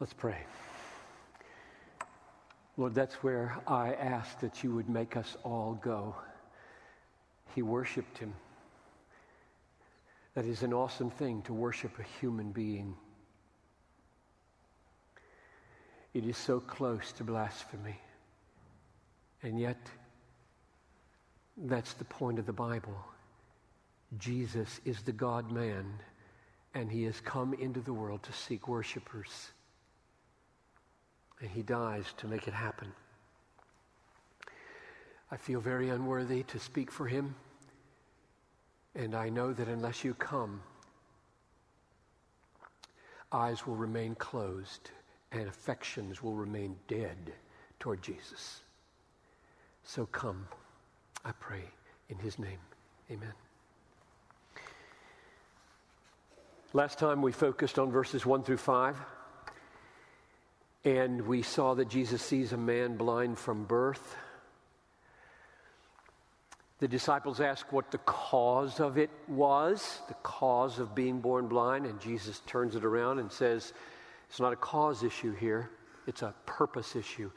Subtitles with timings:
[0.00, 0.38] Let's pray.
[2.78, 6.14] Lord, that's where I ask that you would make us all go.
[7.54, 8.32] He worshiped him.
[10.34, 12.96] That is an awesome thing to worship a human being.
[16.14, 18.00] It is so close to blasphemy.
[19.42, 19.90] And yet,
[21.58, 22.96] that's the point of the Bible.
[24.18, 25.84] Jesus is the God man,
[26.72, 29.50] and he has come into the world to seek worshipers
[31.40, 32.92] and he dies to make it happen.
[35.30, 37.34] I feel very unworthy to speak for him,
[38.94, 40.60] and I know that unless you come,
[43.32, 44.90] eyes will remain closed
[45.32, 47.32] and affections will remain dead
[47.78, 48.62] toward Jesus.
[49.84, 50.48] So come,
[51.24, 51.62] I pray,
[52.08, 52.58] in his name.
[53.10, 53.32] Amen.
[56.72, 58.96] Last time we focused on verses 1 through 5.
[60.84, 64.16] And we saw that Jesus sees a man blind from birth.
[66.78, 71.84] The disciples ask what the cause of it was, the cause of being born blind,
[71.84, 73.74] and Jesus turns it around and says,
[74.30, 75.68] It's not a cause issue here,
[76.06, 77.30] it's a purpose issue.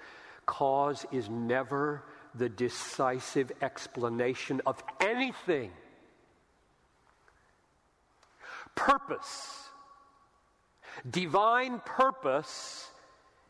[0.46, 2.04] Cause is never
[2.36, 5.72] the decisive explanation of anything.
[8.76, 9.68] Purpose,
[11.10, 12.90] divine purpose,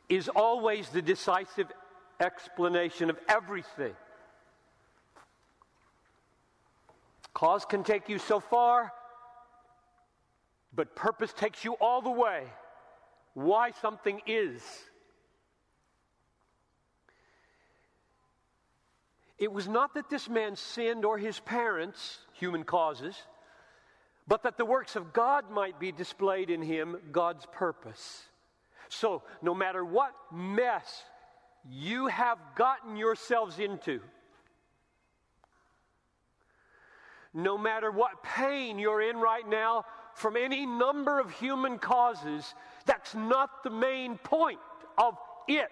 [0.10, 1.68] is always the decisive
[2.20, 3.94] explanation of everything.
[7.34, 8.92] Cause can take you so far,
[10.74, 12.44] but purpose takes you all the way.
[13.34, 14.62] Why something is.
[19.40, 23.16] It was not that this man sinned or his parents, human causes,
[24.28, 28.24] but that the works of God might be displayed in him, God's purpose.
[29.00, 31.04] So, no matter what mess
[31.70, 34.02] you have gotten yourselves into,
[37.34, 42.54] no matter what pain you're in right now from any number of human causes,
[42.86, 44.60] that's not the main point
[44.98, 45.72] of it.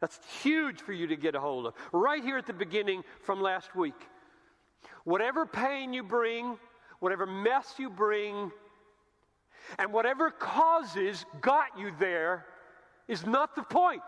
[0.00, 1.74] That's huge for you to get a hold of.
[1.92, 4.08] Right here at the beginning from last week.
[5.04, 6.58] Whatever pain you bring,
[7.00, 8.52] whatever mess you bring,
[9.78, 12.46] and whatever causes got you there
[13.06, 14.02] is not the point.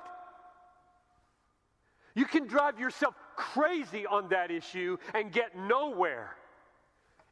[2.15, 6.37] You can drive yourself crazy on that issue and get nowhere.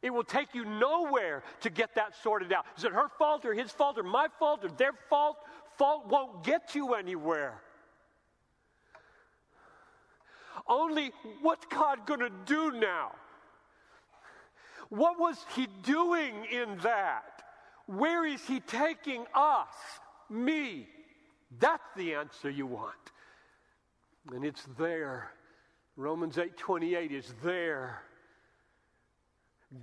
[0.01, 2.65] It will take you nowhere to get that sorted out.
[2.77, 5.37] Is it her fault or his fault or my fault or their fault?
[5.77, 7.61] Fault won't get you anywhere.
[10.67, 11.11] Only
[11.41, 13.11] what's God going to do now?
[14.89, 17.38] What was he doing in that?
[17.89, 19.73] Where is he taking us?
[20.29, 20.87] Me.
[21.57, 22.93] That's the answer you want.
[24.31, 25.31] And it's there.
[25.95, 28.03] Romans 8:28 is there.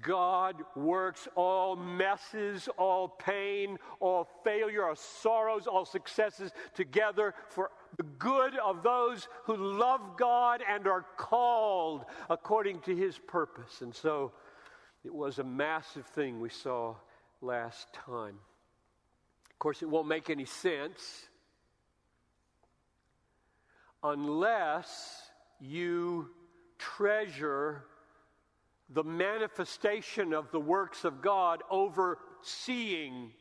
[0.00, 8.05] God works all messes, all pain, all failure, all sorrows, all successes together for the
[8.05, 13.81] good of those who love God and are called according to his purpose.
[13.81, 14.33] And so
[15.03, 16.95] it was a massive thing we saw
[17.41, 18.39] last time.
[19.51, 21.29] Of course, it won't make any sense
[24.03, 25.31] unless
[25.61, 26.29] you
[26.79, 27.85] treasure
[28.91, 33.33] the manifestation of the works of God over seeing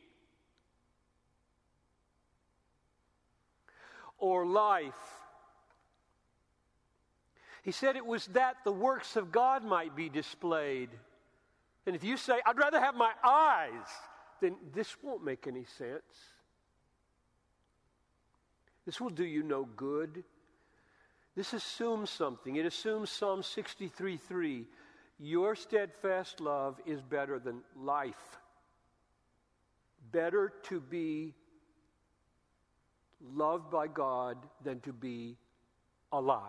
[4.18, 4.94] or life.
[7.62, 10.88] He said it was that the works of God might be displayed.
[11.86, 13.86] And if you say, I'd rather have my eyes,
[14.40, 16.02] then this won't make any sense.
[18.84, 20.24] This will do you no good.
[21.36, 22.56] This assumes something.
[22.56, 24.64] It assumes Psalm 63 3.
[25.18, 28.38] Your steadfast love is better than life.
[30.12, 31.34] Better to be
[33.34, 35.36] loved by God than to be
[36.12, 36.40] alive.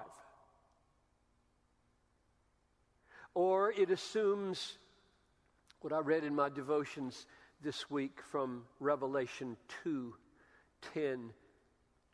[3.34, 4.78] Or it assumes
[5.82, 7.28] what I read in my devotions
[7.62, 11.34] this week from Revelation 2:10.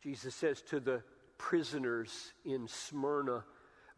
[0.02, 1.02] Jesus says to the
[1.38, 3.44] prisoners in Smyrna,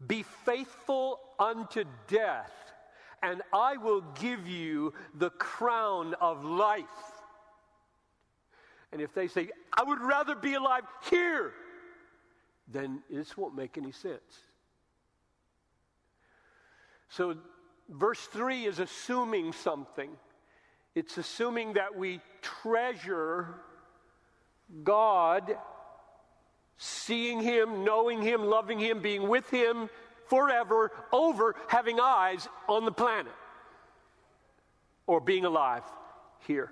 [0.05, 2.73] "Be faithful unto death,
[3.21, 7.23] and I will give you the crown of life."
[8.91, 11.53] And if they say, "I would rather be alive here,"
[12.67, 14.47] then this won't make any sense.
[17.09, 17.41] So
[17.89, 20.09] verse 3 is assuming something.
[20.95, 23.55] It's assuming that we treasure
[24.83, 25.57] God,
[26.77, 29.89] seeing Him, knowing Him, loving Him, being with Him
[30.27, 33.33] forever, over having eyes on the planet
[35.05, 35.83] or being alive
[36.45, 36.71] here.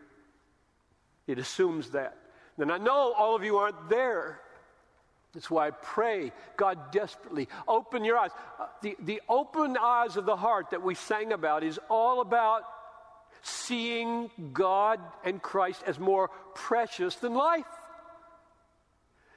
[1.27, 2.17] It assumes that.
[2.57, 4.41] And I know all of you aren't there.
[5.36, 8.32] That's why I pray, God, desperately open your eyes.
[8.58, 12.64] Uh, the, the open eyes of the heart that we sang about is all about
[13.42, 17.66] seeing God and Christ as more precious than life.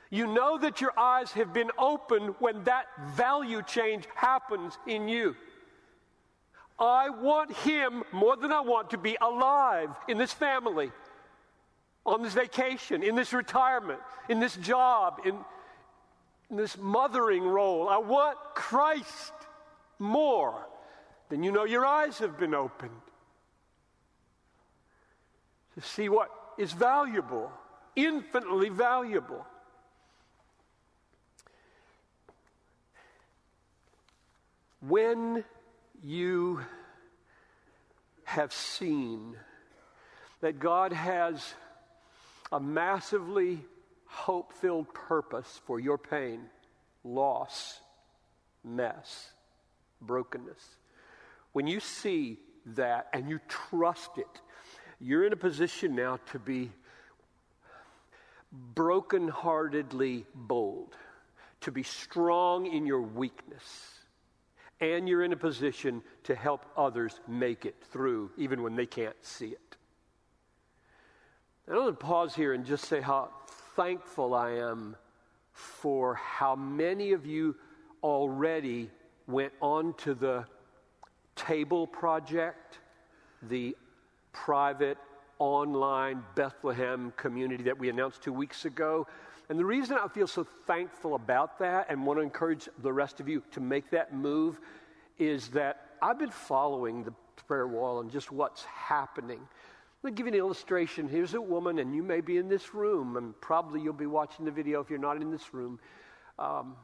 [0.09, 2.87] You know that your eyes have been opened when that
[3.17, 5.35] value change happens in you.
[6.79, 10.93] I want Him more than I want to be alive in this family,
[12.07, 13.99] on this vacation, in this retirement,
[14.29, 15.45] in this job, in in
[16.51, 17.89] this mothering role.
[17.89, 19.33] I want Christ
[19.99, 20.67] more.
[21.29, 23.03] than you know your eyes have been opened
[25.75, 27.53] to see what is valuable,
[27.95, 29.45] infinitely valuable.
[34.81, 35.45] When
[36.03, 36.61] you
[38.25, 39.37] have seen
[40.41, 41.55] that God has
[42.53, 43.61] a massively
[44.09, 46.41] hope filled purpose for your pain,
[47.05, 47.81] loss,
[48.65, 49.31] mess,
[50.01, 50.77] brokenness.
[51.53, 52.39] When you see
[52.75, 54.27] that and you trust it,
[55.01, 56.71] you're in a position now to be
[58.75, 60.97] brokenheartedly bold,
[61.61, 63.95] to be strong in your weakness.
[64.81, 69.17] And you're in a position to help others make it through, even when they can't
[69.23, 69.77] see it.
[71.71, 73.31] I want to pause here and just say how
[73.79, 74.97] thankful I am
[75.53, 77.55] for how many of you
[78.03, 78.91] already
[79.29, 80.45] went on to the
[81.37, 82.81] Table Project,
[83.45, 83.77] the
[84.33, 84.99] private
[85.39, 89.07] online Bethlehem community that we announced two weeks ago.
[89.49, 93.21] And the reason I feel so thankful about that and want to encourage the rest
[93.21, 94.59] of you to make that move
[95.21, 97.13] is that I've been following the
[97.47, 99.39] prayer wall and just what's happening.
[100.03, 101.09] Let me give you an illustration.
[101.09, 104.45] Here's a woman, and you may be in this room, and probably you'll be watching
[104.45, 105.81] the video if you're not in this room,
[106.39, 106.77] um,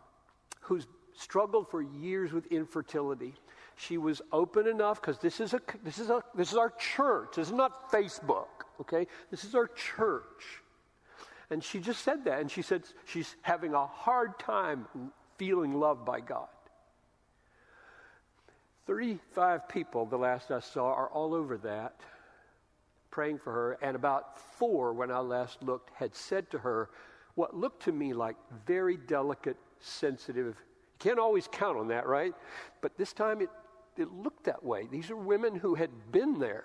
[0.61, 3.35] who's struggled for years with infertility.
[3.77, 7.37] She was open enough because this is a this is a this is our church.
[7.37, 8.47] This is not Facebook.
[8.81, 10.63] Okay, this is our church.
[11.51, 14.89] And she just said that, and she said she's having a hard time
[15.37, 16.49] feeling loved by God.
[18.87, 21.95] 35 people, the last I saw, are all over that
[23.15, 26.91] praying for her, and about four, when I last looked, had said to her
[27.37, 28.35] what looked to me like
[28.67, 30.57] very delicate, sensitive.
[30.57, 32.35] You can't always count on that, right?
[32.81, 33.51] But this time it,
[33.97, 34.89] it looked that way.
[34.91, 36.65] These are women who had been there,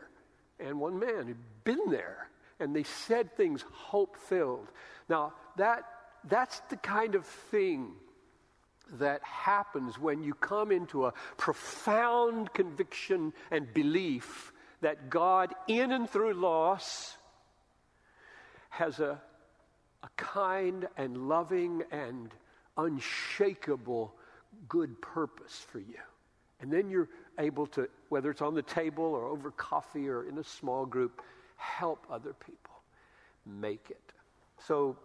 [0.60, 2.30] and one man who'd been there,
[2.60, 4.70] and they said things hope filled.
[5.08, 5.84] Now, that,
[6.28, 7.92] that's the kind of thing
[8.94, 16.10] that happens when you come into a profound conviction and belief that God, in and
[16.10, 17.18] through loss,
[18.70, 19.20] has a,
[20.04, 22.34] a kind and loving and
[22.78, 24.14] unshakable
[24.68, 26.00] good purpose for you.
[26.62, 30.38] And then you're able to, whether it's on the table or over coffee or in
[30.38, 31.22] a small group,
[31.56, 32.82] help other people
[33.46, 34.14] make it.
[34.68, 34.98] So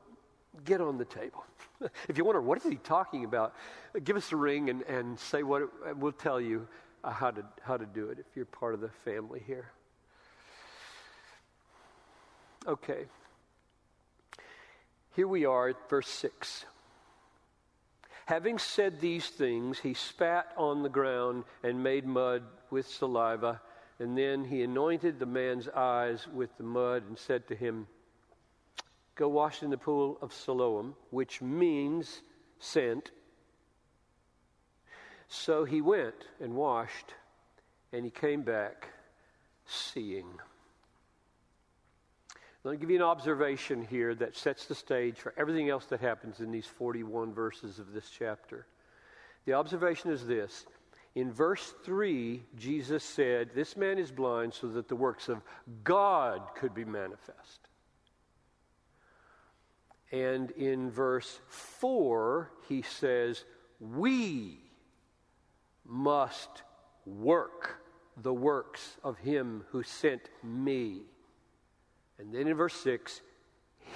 [0.64, 1.44] get on the table.
[2.08, 3.54] if you wonder, what is he talking about?
[4.02, 6.66] Give us a ring and, and say what it, we'll tell you
[7.05, 9.70] uh, how, to, how to do it if you're part of the family here.
[12.67, 13.05] Okay.
[15.15, 16.65] Here we are at verse 6.
[18.27, 23.61] Having said these things, he spat on the ground and made mud with saliva,
[23.99, 27.87] and then he anointed the man's eyes with the mud and said to him,
[29.15, 32.23] Go wash in the pool of Siloam, which means
[32.58, 33.13] sent.
[35.28, 37.14] So he went and washed,
[37.93, 38.88] and he came back
[39.66, 40.28] seeing.
[42.62, 46.00] Let me give you an observation here that sets the stage for everything else that
[46.00, 48.66] happens in these 41 verses of this chapter.
[49.44, 50.64] The observation is this.
[51.14, 55.43] In verse 3, Jesus said, This man is blind so that the works of
[55.84, 57.69] God could be manifest.
[60.10, 63.44] And in verse 4, he says,
[63.78, 64.63] We
[65.86, 66.62] must
[67.06, 67.82] work
[68.17, 71.03] the works of him who sent me.
[72.19, 73.20] And then in verse 6,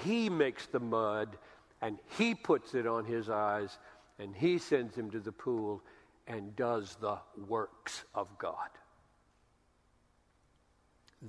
[0.05, 1.37] he makes the mud
[1.81, 3.79] and he puts it on his eyes
[4.19, 5.83] and he sends him to the pool
[6.27, 8.69] and does the works of God.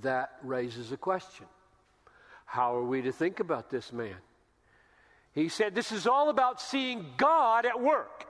[0.02, 1.46] That raises a question.
[2.44, 4.16] How are we to think about this man?
[5.32, 8.26] He said, This is all about seeing God at work.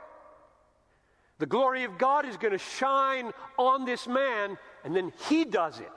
[1.40, 5.80] The glory of God is going to shine on this man, and then he does
[5.80, 5.88] it.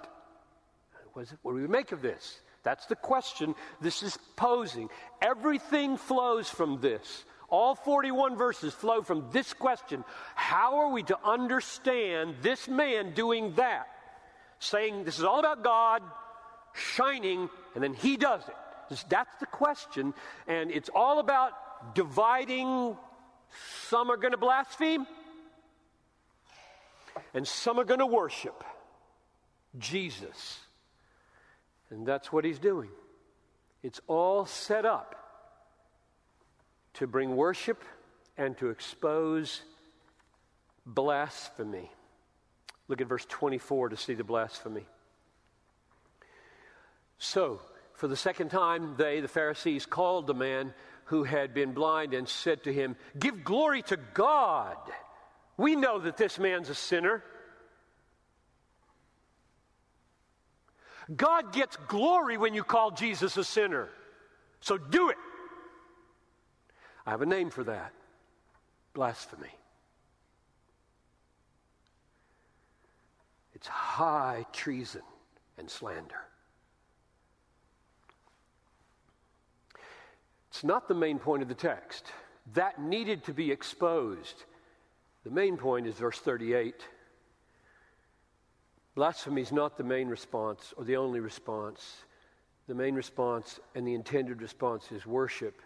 [1.11, 2.39] What, do we make of this?
[2.63, 4.87] That's the question this is posing.
[5.21, 7.25] Everything flows from this.
[7.49, 13.53] All 41 verses flow from this question How are we to understand this man doing
[13.55, 13.87] that?
[14.59, 16.03] Saying this is all about God
[16.73, 18.55] shining, and then he does it.
[19.09, 20.13] That's the question.
[20.47, 22.95] And it's all about dividing.
[23.89, 25.05] Some are going to blaspheme,
[27.33, 28.63] and some are going to worship
[29.77, 30.59] Jesus.
[31.89, 32.89] And that's what he's doing.
[33.81, 35.15] It's all set up
[36.95, 37.83] to bring worship
[38.37, 39.61] and to expose
[40.85, 41.91] blasphemy.
[42.87, 44.85] Look at verse 24 to see the blasphemy.
[47.17, 47.61] So,
[47.93, 50.73] for the second time, they, the Pharisees, called the man
[51.05, 54.77] who had been blind and said to him, Give glory to God.
[55.57, 57.23] We know that this man's a sinner.
[61.15, 63.89] God gets glory when you call Jesus a sinner.
[64.61, 65.17] So do it.
[67.05, 67.93] I have a name for that
[68.93, 69.51] blasphemy.
[73.53, 75.01] It's high treason
[75.57, 76.21] and slander.
[80.49, 82.11] It's not the main point of the text.
[82.53, 84.43] That needed to be exposed.
[85.23, 86.75] The main point is verse 38.
[88.95, 92.03] Blasphemy is not the main response or the only response.
[92.67, 95.61] The main response and the intended response is worship.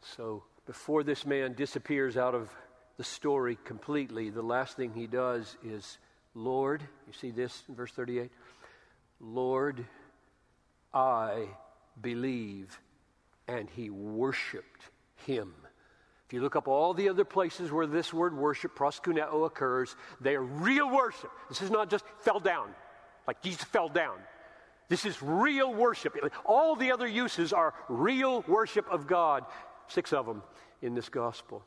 [0.00, 2.50] So before this man disappears out of
[2.96, 5.98] the story completely, the last thing he does is,
[6.34, 8.30] Lord, you see this in verse 38?
[9.20, 9.84] Lord,
[10.92, 11.48] I
[12.00, 12.80] believe
[13.48, 14.90] and he worshiped
[15.26, 15.52] him.
[16.26, 20.34] If you look up all the other places where this word worship, proskuneo, occurs, they
[20.34, 21.30] are real worship.
[21.48, 22.68] This is not just fell down,
[23.26, 24.16] like Jesus fell down.
[24.88, 26.16] This is real worship.
[26.44, 29.44] All the other uses are real worship of God.
[29.88, 30.42] Six of them
[30.82, 31.62] in this gospel.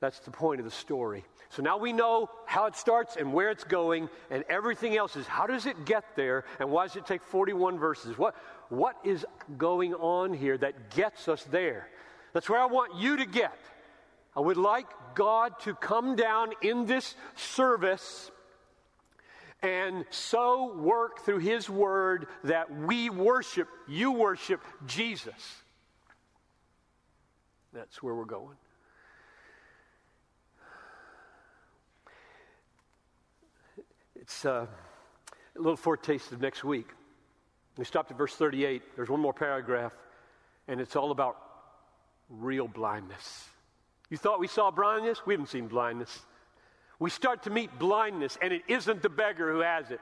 [0.00, 1.24] That's the point of the story.
[1.50, 5.26] So now we know how it starts and where it's going, and everything else is
[5.26, 8.16] how does it get there, and why does it take 41 verses?
[8.16, 8.34] What,
[8.70, 9.26] what is
[9.58, 11.88] going on here that gets us there?
[12.32, 13.58] That's where I want you to get.
[14.36, 18.30] I would like God to come down in this service
[19.62, 25.62] and so work through His Word that we worship, you worship Jesus.
[27.72, 28.56] That's where we're going.
[34.16, 34.66] It's uh,
[35.56, 36.88] a little foretaste of next week.
[37.76, 38.96] We stopped at verse 38.
[38.96, 39.92] There's one more paragraph,
[40.68, 41.36] and it's all about
[42.30, 43.48] real blindness.
[44.08, 45.20] You thought we saw blindness?
[45.26, 46.16] We haven't seen blindness.
[46.98, 50.00] We start to meet blindness, and it isn't the beggar who has it.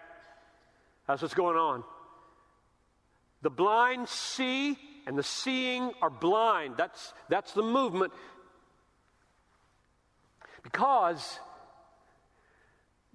[1.06, 1.84] That's what's going on.
[3.42, 6.74] The blind see, and the seeing are blind.
[6.76, 8.12] That's, that's the movement.
[10.62, 11.38] Because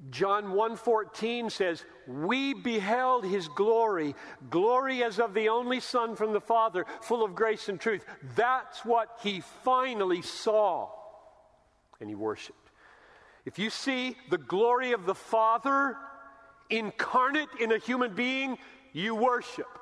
[0.10, 4.16] John 1:14 says, "We beheld his glory,
[4.50, 8.84] glory as of the only son from the Father, full of grace and truth." That's
[8.84, 10.92] what he finally saw
[12.00, 12.70] and he worshiped.
[13.46, 15.98] If you see the glory of the Father
[16.70, 18.58] incarnate in a human being,
[18.92, 19.80] you worship.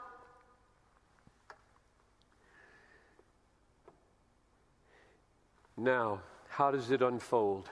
[5.77, 7.69] Now, how does it unfold?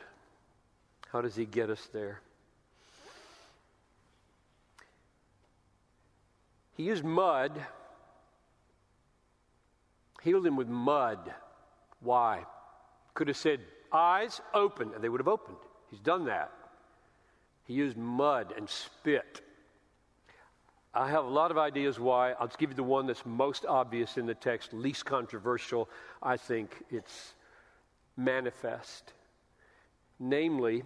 [1.12, 2.22] How does he get us there?
[6.80, 7.52] He used mud,
[10.24, 11.20] healed him with mud.
[12.00, 12.46] Why?
[13.14, 13.60] Could have said,
[13.92, 15.58] eyes open, and they would have opened.
[15.90, 16.54] He's done that.
[17.66, 19.42] He used mud and spit.
[20.94, 22.32] I have a lot of ideas why.
[22.32, 25.90] I'll just give you the one that's most obvious in the text, least controversial.
[26.24, 27.34] I think it's
[28.16, 29.12] manifest.
[30.18, 30.84] Namely,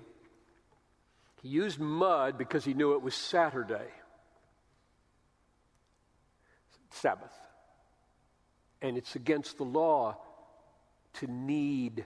[1.44, 3.92] he used mud because he knew it was Saturday.
[6.94, 7.34] Sabbath.
[8.82, 10.18] And it's against the law
[11.14, 12.06] to knead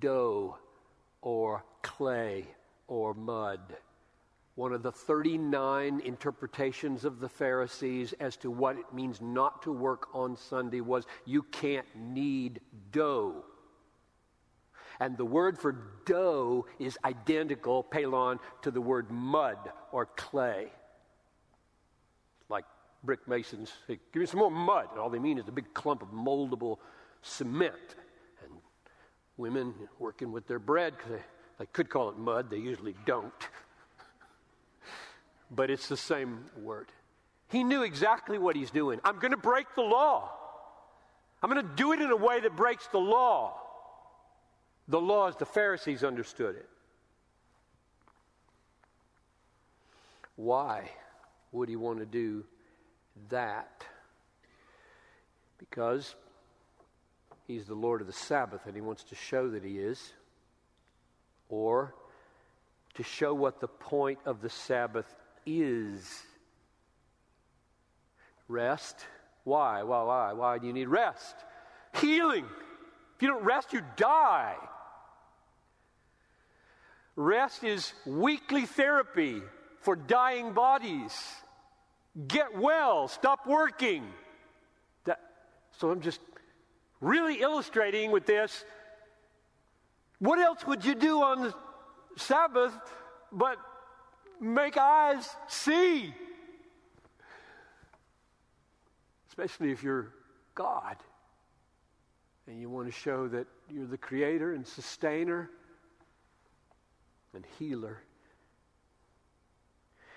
[0.00, 0.56] dough
[1.22, 2.46] or clay
[2.86, 3.60] or mud.
[4.54, 9.72] One of the 39 interpretations of the Pharisees as to what it means not to
[9.72, 13.44] work on Sunday was you can't knead dough.
[14.98, 15.72] And the word for
[16.06, 19.58] dough is identical, pelon, to the word mud
[19.92, 20.70] or clay
[23.06, 24.88] brick masons Give me some more mud.
[24.90, 26.78] And all they mean is a big clump of moldable
[27.22, 27.96] cement.
[28.44, 28.52] And
[29.36, 31.24] women working with their bread, because they,
[31.60, 33.32] they could call it mud, they usually don't.
[35.50, 36.88] but it's the same word.
[37.48, 39.00] He knew exactly what he's doing.
[39.04, 40.32] I'm going to break the law.
[41.42, 43.60] I'm going to do it in a way that breaks the law.
[44.88, 46.68] The law as the Pharisees understood it.
[50.34, 50.90] Why
[51.52, 52.44] would he want to do
[53.30, 53.84] that?
[55.58, 56.14] Because
[57.46, 60.12] he's the Lord of the Sabbath and he wants to show that he is,
[61.48, 61.94] or
[62.94, 66.22] to show what the point of the Sabbath is.
[68.48, 68.96] Rest.
[69.44, 69.82] Why?
[69.82, 70.02] Why?
[70.02, 70.32] Why?
[70.32, 71.34] Why do you need rest?
[72.00, 72.44] Healing.
[73.16, 74.56] If you don't rest, you die.
[77.16, 79.42] Rest is weekly therapy
[79.80, 81.16] for dying bodies.
[82.28, 84.04] Get well, stop working.
[85.04, 85.20] That,
[85.78, 86.20] so I'm just
[87.00, 88.64] really illustrating with this.
[90.18, 91.54] What else would you do on the
[92.16, 92.72] Sabbath
[93.30, 93.58] but
[94.40, 96.14] make eyes see?
[99.28, 100.12] Especially if you're
[100.54, 100.96] God
[102.46, 105.50] and you want to show that you're the creator and sustainer
[107.34, 108.00] and healer.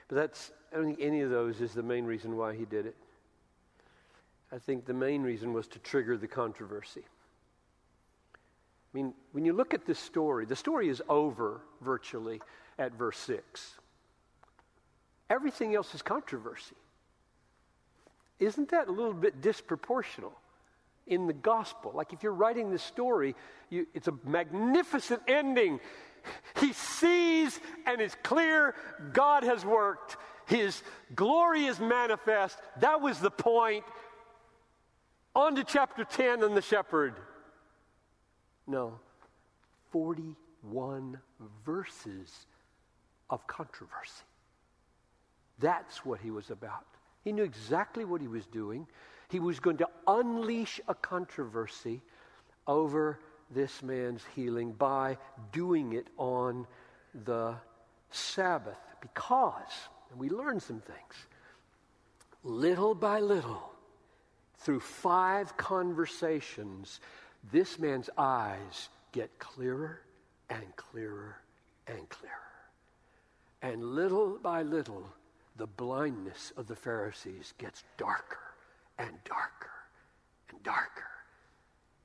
[0.09, 2.85] But that's, I don't think any of those is the main reason why he did
[2.85, 2.95] it.
[4.51, 7.03] I think the main reason was to trigger the controversy.
[8.93, 12.41] I mean, when you look at this story, the story is over virtually
[12.79, 13.75] at verse 6.
[15.29, 16.75] Everything else is controversy.
[18.39, 20.31] Isn't that a little bit disproportional
[21.05, 21.91] in the gospel?
[21.93, 23.35] Like if you're writing this story,
[23.69, 25.79] you, it's a magnificent ending.
[26.59, 28.75] He sees and it's clear
[29.13, 30.17] God has worked.
[30.45, 30.81] His
[31.15, 32.57] glory is manifest.
[32.79, 33.85] That was the point.
[35.35, 37.15] On to chapter 10 and the shepherd.
[38.67, 38.99] No,
[39.91, 41.19] 41
[41.65, 42.47] verses
[43.29, 44.23] of controversy.
[45.59, 46.85] That's what he was about.
[47.23, 48.87] He knew exactly what he was doing.
[49.29, 52.01] He was going to unleash a controversy
[52.65, 53.19] over
[53.51, 55.17] this man's healing by
[55.51, 56.67] doing it on
[57.25, 57.55] the
[58.11, 58.77] Sabbath.
[59.01, 59.71] Because,
[60.11, 61.15] and we learn some things,
[62.43, 63.71] little by little,
[64.57, 66.99] through five conversations,
[67.51, 70.01] this man's eyes get clearer
[70.49, 71.37] and clearer
[71.87, 72.33] and clearer.
[73.61, 75.05] And little by little,
[75.55, 78.37] the blindness of the Pharisees gets darker
[78.97, 79.71] and darker
[80.49, 81.18] and darker.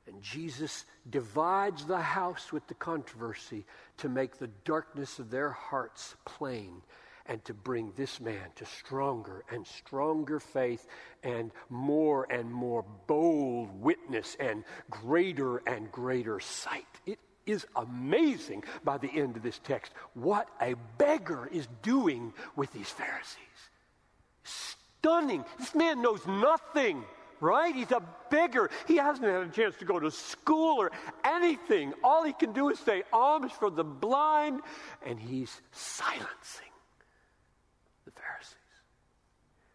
[0.07, 3.65] And Jesus divides the house with the controversy
[3.99, 6.83] to make the darkness of their hearts plain
[7.27, 10.87] and to bring this man to stronger and stronger faith
[11.23, 16.87] and more and more bold witness and greater and greater sight.
[17.07, 22.73] It is amazing by the end of this text what a beggar is doing with
[22.73, 23.39] these Pharisees.
[24.43, 25.45] Stunning.
[25.59, 27.05] This man knows nothing
[27.41, 27.75] right?
[27.75, 28.71] He's a beggar.
[28.87, 30.91] He hasn't had a chance to go to school or
[31.25, 31.93] anything.
[32.03, 34.61] All he can do is say alms for the blind,
[35.05, 36.73] and he's silencing
[38.05, 38.57] the Pharisees.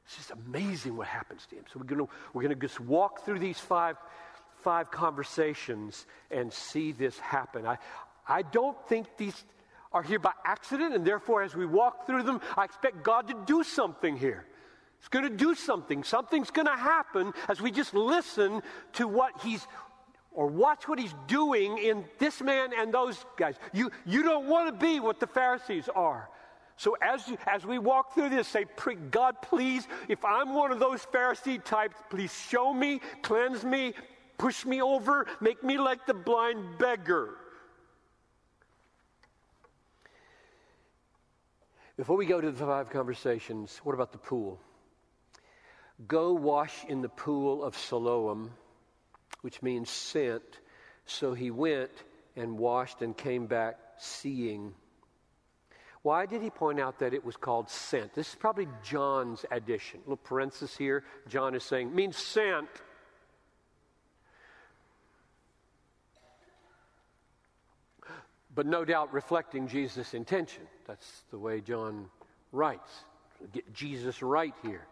[0.06, 1.64] It's just amazing what happens to him.
[1.72, 3.98] So we're going to we're going to just walk through these five
[4.62, 7.66] five conversations and see this happen.
[7.66, 7.78] I
[8.28, 9.44] I don't think these
[9.92, 13.36] are here by accident, and therefore, as we walk through them, I expect God to
[13.46, 14.46] do something here.
[15.00, 16.04] It's going to do something.
[16.04, 18.62] Something's going to happen as we just listen
[18.94, 19.66] to what he's
[20.32, 23.56] or watch what he's doing in this man and those guys.
[23.74, 26.30] You, you don't want to be what the Pharisees are.
[26.78, 28.66] So as, you, as we walk through this, say,
[29.12, 33.94] God, please, if I'm one of those Pharisee types, please show me, cleanse me,
[34.38, 37.36] push me over, make me like the blind beggar.
[41.98, 44.58] Before we go to the five conversations, what about the pool?
[46.08, 48.52] Go wash in the pool of Siloam,
[49.42, 50.60] which means sent.
[51.06, 51.92] So he went
[52.36, 54.74] and washed and came back seeing.
[56.02, 58.14] Why did he point out that it was called sent?
[58.14, 60.00] This is probably John's addition.
[60.02, 61.04] Little parenthesis here.
[61.28, 62.70] John is saying, means sent.
[68.56, 70.64] But no doubt reflecting Jesus' intention.
[70.88, 72.06] That's the way John
[72.54, 72.92] writes.
[73.52, 74.86] Get Jesus right here.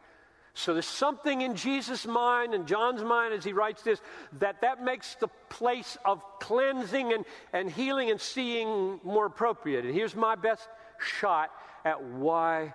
[0.57, 4.01] So there's something in Jesus' mind and John's mind as he writes this
[4.39, 9.85] that that makes the place of cleansing and, and healing and seeing more appropriate.
[9.85, 10.67] And here's my best
[10.99, 11.51] shot
[11.85, 12.73] at why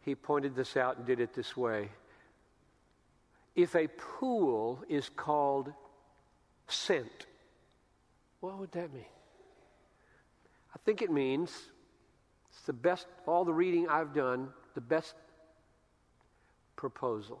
[0.00, 1.88] he pointed this out and did it this way.
[3.54, 5.72] if a pool is called
[6.66, 7.26] sent,
[8.40, 9.04] what would that mean?
[10.74, 11.50] I think it means
[12.50, 15.14] it's the best, all the reading I've done, the best
[16.82, 17.38] proposal.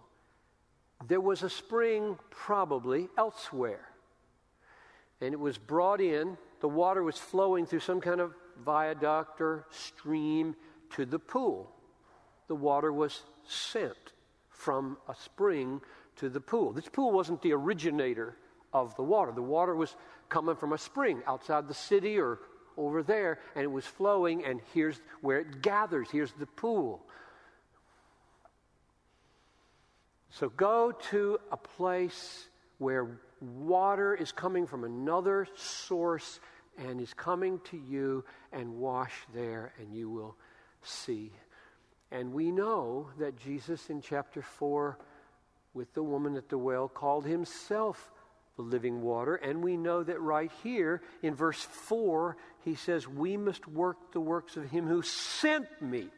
[1.08, 3.88] There was a spring probably elsewhere,
[5.20, 6.38] and it was brought in.
[6.60, 10.54] The water was flowing through some kind of viaduct or stream
[10.90, 11.72] to the pool.
[12.46, 14.12] The water was sent
[14.48, 15.80] from a spring
[16.18, 16.72] to the pool.
[16.72, 18.36] This pool wasn't the originator
[18.72, 19.32] of the water.
[19.32, 19.96] The water was
[20.28, 22.38] coming from a spring outside the city or
[22.76, 26.06] over there, and it was flowing, and here's where it gathers.
[26.12, 27.02] Here's the pool.
[30.32, 36.40] So go to a place where water is coming from another source
[36.78, 40.34] and is coming to you and wash there, and you will
[40.82, 41.32] see.
[42.10, 44.98] And we know that Jesus in chapter 4
[45.74, 48.10] with the woman at the well called himself
[48.56, 49.36] the living water.
[49.36, 54.20] And we know that right here in verse 4, he says, We must work the
[54.20, 56.08] works of him who sent me.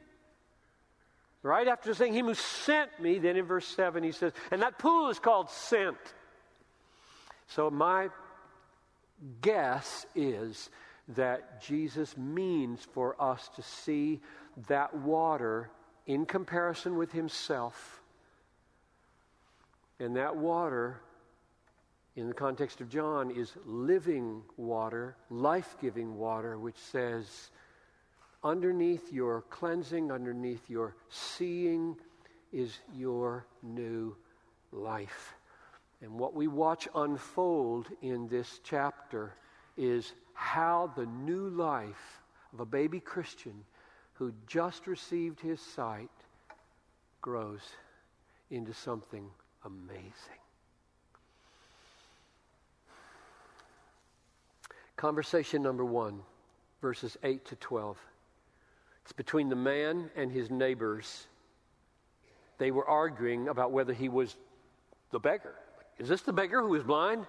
[1.44, 4.78] Right after saying him who sent me, then in verse 7 he says, and that
[4.78, 5.98] pool is called sent.
[7.48, 8.08] So my
[9.42, 10.70] guess is
[11.08, 14.22] that Jesus means for us to see
[14.68, 15.68] that water
[16.06, 18.00] in comparison with himself
[20.00, 20.98] and that water,
[22.16, 27.50] in the context of John, is living water, life giving water, which says,
[28.44, 31.96] underneath your cleansing, underneath your seeing,
[32.52, 34.14] is your new
[34.70, 35.34] life.
[36.02, 39.32] And what we watch unfold in this chapter
[39.76, 43.64] is how the new life of a baby Christian
[44.12, 46.10] who just received his sight
[47.22, 47.62] grows
[48.50, 49.26] into something
[49.64, 50.12] amazing.
[54.96, 56.20] Conversation number one,
[56.80, 57.98] verses 8 to 12.
[59.04, 61.26] It's between the man and his neighbors.
[62.58, 64.34] They were arguing about whether he was
[65.10, 65.54] the beggar.
[65.98, 67.26] Is this the beggar who is blind?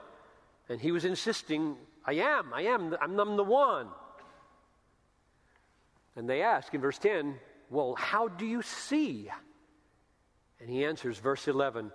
[0.70, 3.88] And he was insisting, I am, I am, I'm, I'm the one.
[6.16, 7.36] And they ask in verse 10,
[7.70, 9.30] Well, how do you see?
[10.62, 11.92] And he answers, verse 11,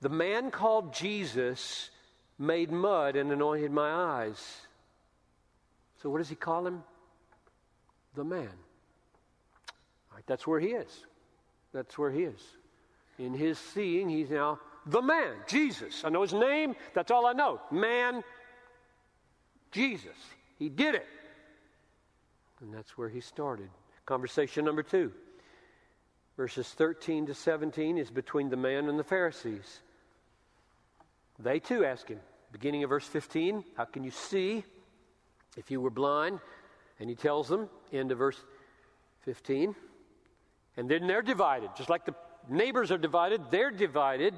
[0.00, 1.90] the man called Jesus
[2.38, 4.66] made mud and anointed my eyes.
[6.02, 6.82] So, what does he call him?
[8.14, 8.50] The man.
[10.12, 11.04] Right, that's where he is.
[11.72, 12.40] That's where he is.
[13.18, 16.04] In his seeing, he's now the man, Jesus.
[16.04, 17.60] I know his name, that's all I know.
[17.70, 18.24] Man,
[19.70, 20.16] Jesus.
[20.58, 21.06] He did it.
[22.60, 23.70] And that's where he started.
[24.06, 25.12] Conversation number two.
[26.36, 29.80] Verses 13 to 17 is between the man and the Pharisees.
[31.38, 32.20] They too ask him,
[32.52, 34.64] beginning of verse 15, How can you see
[35.56, 36.40] if you were blind?
[37.00, 38.36] And he tells them, end of verse
[39.22, 39.74] 15.
[40.76, 41.70] And then they're divided.
[41.76, 42.14] Just like the
[42.48, 44.34] neighbors are divided, they're divided.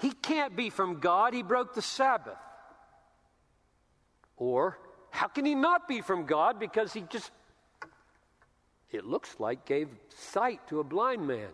[0.00, 2.38] He can't be from God, he broke the Sabbath.
[4.36, 4.78] Or,
[5.10, 6.58] how can he not be from God?
[6.58, 7.30] Because he just,
[8.90, 11.50] it looks like, gave sight to a blind man.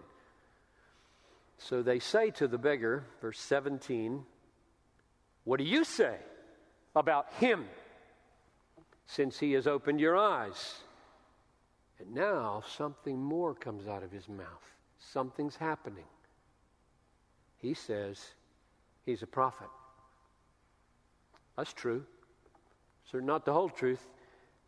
[1.59, 4.25] So they say to the beggar, verse 17,
[5.45, 6.17] what do you say
[6.97, 7.67] about him
[9.11, 10.77] since he has opened your eyes?
[11.99, 14.47] And now something more comes out of his mouth.
[14.99, 16.05] Something's happening.
[17.57, 18.19] He says
[19.05, 19.69] he's a prophet.
[21.57, 22.05] That's true.
[23.11, 24.07] Certainly not the whole truth,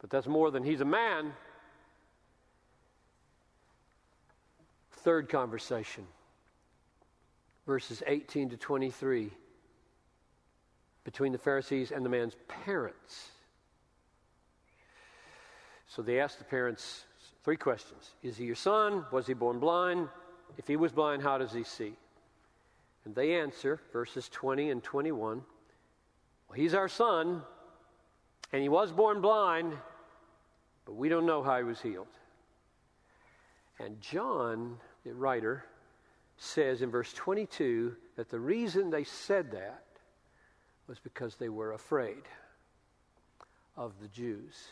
[0.00, 1.32] but that's more than he's a man.
[4.90, 6.06] Third conversation,
[7.66, 9.30] verses 18 to 23
[11.04, 13.30] between the Pharisees and the man's parents.
[15.94, 17.04] So they asked the parents
[17.44, 19.04] three questions Is he your son?
[19.12, 20.08] Was he born blind?
[20.56, 21.92] If he was blind, how does he see?
[23.04, 25.42] And they answer, verses 20 and 21
[26.48, 27.42] Well, he's our son,
[28.52, 29.74] and he was born blind,
[30.86, 32.06] but we don't know how he was healed.
[33.78, 35.66] And John, the writer,
[36.38, 39.84] says in verse 22 that the reason they said that
[40.86, 42.22] was because they were afraid
[43.76, 44.68] of the Jews.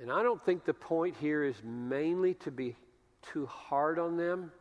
[0.00, 2.76] And I don't think the point here is mainly to be
[3.32, 4.52] too hard on them,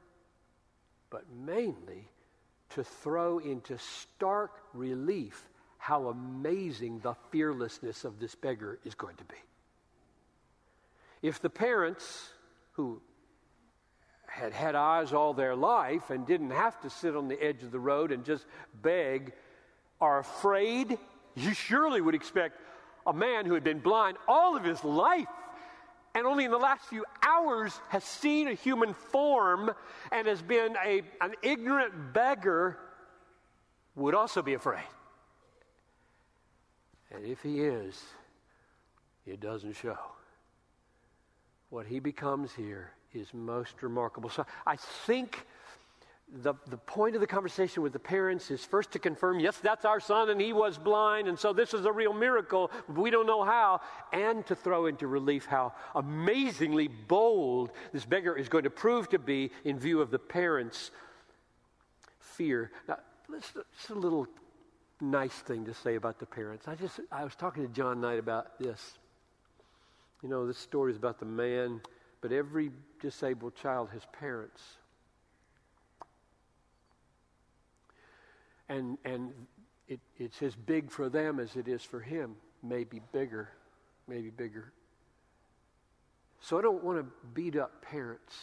[1.10, 2.10] but mainly
[2.72, 5.48] to throw into stark relief
[5.78, 9.36] how amazing the fearlessness of this beggar is going to be.
[11.22, 12.30] If the parents,
[12.74, 13.02] who
[14.28, 17.72] had had eyes all their life and didn't have to sit on the edge of
[17.72, 18.46] the road and just
[18.82, 19.34] beg
[20.00, 20.98] are afraid.
[21.36, 22.60] You surely would expect
[23.08, 25.28] a man who had been blind all of his life
[26.14, 29.72] and only in the last few hours has seen a human form
[30.12, 32.78] and has been a, an ignorant beggar
[33.96, 34.84] would also be afraid.
[37.12, 38.04] And if he is,
[39.28, 39.98] it doesn't show.
[41.70, 44.30] What he becomes here is most remarkable.
[44.30, 45.46] So I think
[46.30, 49.86] the, the point of the conversation with the parents is first to confirm, yes, that's
[49.86, 52.70] our son, and he was blind, and so this is a real miracle.
[52.88, 53.80] We don't know how.
[54.12, 59.20] And to throw into relief how amazingly bold this beggar is going to prove to
[59.20, 60.92] be in view of the parents'
[62.20, 62.72] fear.
[62.88, 62.98] Now,
[63.40, 64.28] just a little
[65.00, 66.68] nice thing to say about the parents.
[66.68, 68.98] I just, I was talking to John Knight about this.
[70.22, 71.82] You know, this story is about the man,
[72.20, 74.62] but every disabled child has parents.
[78.70, 79.32] And, and
[79.88, 83.50] it, it's as big for them as it is for him, maybe bigger,
[84.08, 84.72] maybe bigger.
[86.42, 88.36] So I don't want to beat up parents.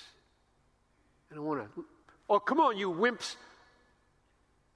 [1.30, 1.84] I don't want to,
[2.28, 3.36] oh, come on, you wimps.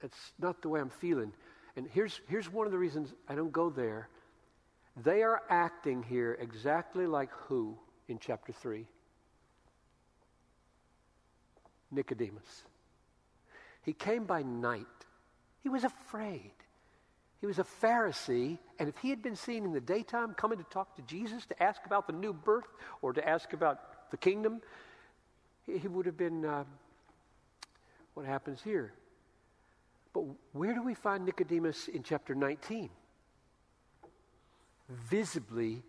[0.01, 1.33] That's not the way I'm feeling.
[1.75, 4.09] And here's, here's one of the reasons I don't go there.
[5.03, 8.85] They are acting here exactly like who in chapter 3?
[11.91, 12.63] Nicodemus.
[13.83, 14.85] He came by night
[15.61, 16.51] he was afraid.
[17.41, 20.63] He was a Pharisee, and if he had been seen in the daytime coming to
[20.65, 22.67] talk to Jesus to ask about the new birth
[23.01, 24.61] or to ask about the kingdom,
[25.65, 26.65] he, would have been uh,
[28.13, 28.93] what happens here.
[30.11, 32.89] But where do we find Nicodemus in chapter 19?
[34.89, 35.83] Visibly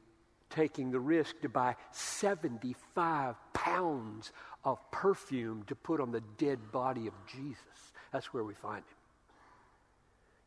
[0.51, 4.31] taking the risk to buy 75 pounds
[4.65, 7.57] of perfume to put on the dead body of Jesus.
[8.13, 9.00] That's where we find him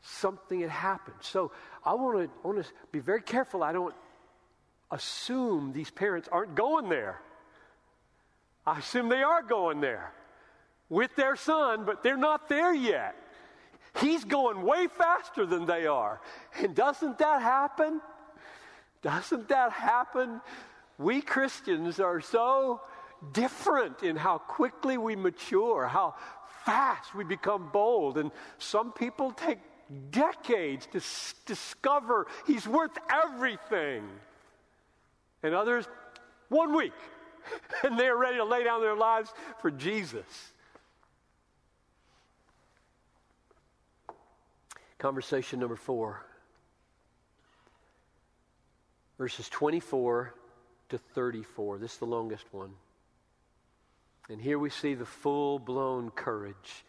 [0.03, 1.15] something had happened.
[1.21, 1.51] So
[1.83, 3.63] I want to, be very careful.
[3.63, 3.95] I don't
[4.91, 7.19] assume these parents aren't going there.
[8.65, 10.13] I assume they are going there
[10.89, 13.15] with their son, but they're not there yet.
[13.99, 16.21] He's going way faster than they are.
[16.59, 18.01] And doesn't that happen?
[19.01, 20.41] Doesn't that happen?
[20.97, 22.81] We Christians are so
[23.31, 26.15] different in how quickly we mature, how
[26.65, 28.17] fast we become bold.
[28.17, 29.59] And some people take
[30.11, 34.03] decades to s- discover he's worth everything.
[35.41, 35.87] And others,
[36.49, 36.93] one week,
[37.83, 40.53] and they're ready to lay down their lives for Jesus.
[44.97, 46.25] Conversation number four,
[49.17, 50.33] verses 24
[50.89, 51.77] to 34.
[51.77, 52.71] This is the longest one.
[54.29, 56.85] And here we see the full blown courage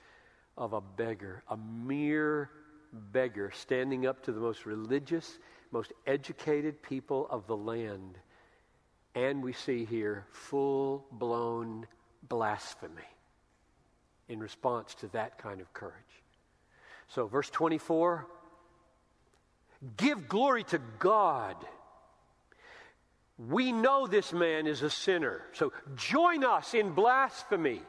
[0.56, 2.50] of a beggar, a mere
[2.94, 5.38] beggar standing up to the most religious,
[5.70, 8.18] most educated people of the land.
[9.14, 11.86] And we see here full blown
[12.28, 13.02] blasphemy
[14.28, 15.94] in response to that kind of courage.
[17.08, 18.26] So, verse 24
[19.96, 21.56] give glory to God.
[23.36, 25.42] We know this man is a sinner.
[25.52, 27.82] So, join us in blasphemy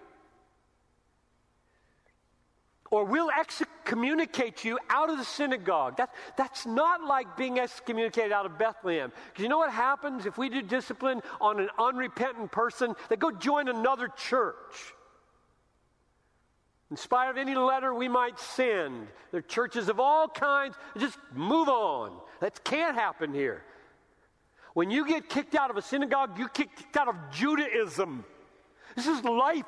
[2.91, 5.97] or we'll excommunicate you out of the synagogue.
[5.97, 9.11] That, that's not like being excommunicated out of Bethlehem.
[9.27, 12.95] Because you know what happens if we do discipline on an unrepentant person?
[13.09, 14.93] They go join another church.
[16.91, 20.75] In spite of any letter we might send, there are churches of all kinds.
[20.97, 22.11] Just move on.
[22.39, 23.63] That can't happen here.
[24.75, 28.23] When you get kicked out of a synagogue, you get kicked out of Judaism.
[28.95, 29.65] This is life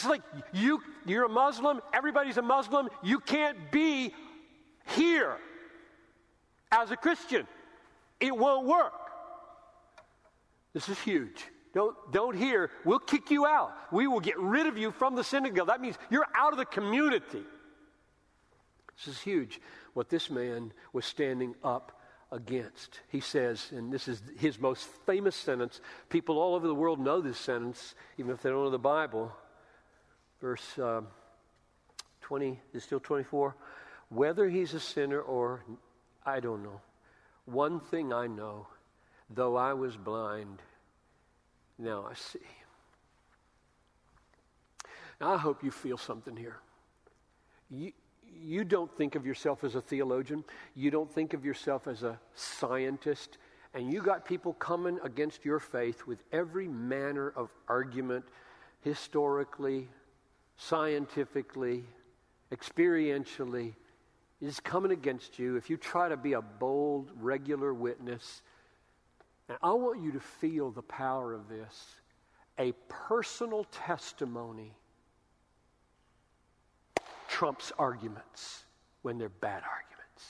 [0.00, 4.14] it's like you, you're a Muslim, everybody's a Muslim, you can't be
[4.96, 5.36] here
[6.72, 7.46] as a Christian.
[8.18, 8.92] It won't work.
[10.72, 11.44] This is huge.
[11.74, 13.72] Don't, don't hear, we'll kick you out.
[13.92, 15.66] We will get rid of you from the synagogue.
[15.66, 17.44] That means you're out of the community.
[18.96, 19.60] This is huge.
[19.92, 22.00] What this man was standing up
[22.32, 23.00] against.
[23.08, 25.80] He says, and this is his most famous sentence.
[26.08, 29.32] People all over the world know this sentence, even if they don't know the Bible
[30.40, 31.02] verse uh,
[32.22, 33.56] 20, is still 24?
[34.08, 35.62] Whether he's a sinner or
[36.24, 36.80] I don't know.
[37.46, 38.66] One thing I know,
[39.28, 40.60] though I was blind,
[41.78, 42.38] now I see.
[45.20, 46.58] Now I hope you feel something here.
[47.70, 47.92] You,
[48.42, 52.18] you don't think of yourself as a theologian, you don't think of yourself as a
[52.34, 53.38] scientist,
[53.74, 58.24] and you got people coming against your faith with every manner of argument
[58.82, 59.88] historically,
[60.60, 61.82] scientifically,
[62.52, 63.72] experientially,
[64.42, 68.42] is coming against you if you try to be a bold, regular witness.
[69.48, 71.96] And I want you to feel the power of this
[72.58, 74.76] a personal testimony
[77.26, 78.64] trumps arguments
[79.00, 80.26] when they're bad arguments.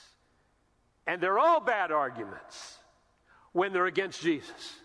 [1.07, 2.77] And they're all bad arguments
[3.51, 4.75] when they're against Jesus.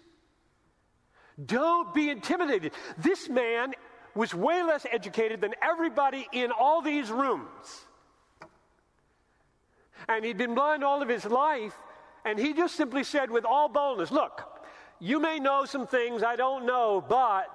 [1.44, 2.72] Don't be intimidated.
[2.98, 3.74] This man
[4.16, 7.84] was way less educated than everybody in all these rooms.
[10.08, 11.76] And he'd been blind all of his life,
[12.24, 14.42] and he just simply said with all boldness, Look,
[14.98, 17.46] you may know some things I don't know, but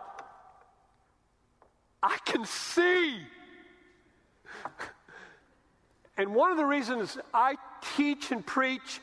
[2.01, 3.17] I can see.
[6.17, 7.55] And one of the reasons I
[7.95, 9.01] teach and preach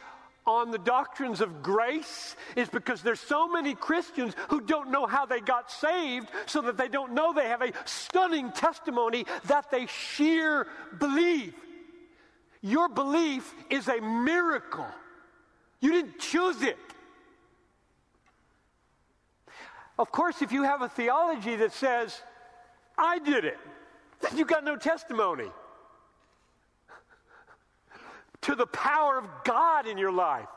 [0.48, 5.26] on the doctrines of grace is because there's so many Christians who don't know how
[5.26, 9.86] they got saved, so that they don't know they have a stunning testimony that they
[9.86, 10.66] sheer
[10.98, 11.54] believe.
[12.62, 14.86] Your belief is a miracle.
[15.80, 16.78] You didn't choose it.
[19.98, 22.20] Of course, if you have a theology that says,
[22.96, 23.58] I did it,
[24.20, 25.50] then you've got no testimony
[28.42, 30.48] to the power of God in your life.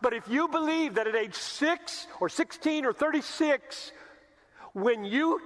[0.00, 3.92] But if you believe that at age 6 or 16 or 36,
[4.72, 5.40] when you